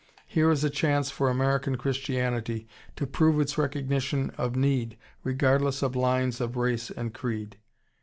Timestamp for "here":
0.25-0.49